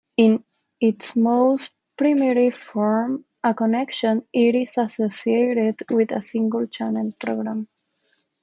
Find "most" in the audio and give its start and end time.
1.15-1.73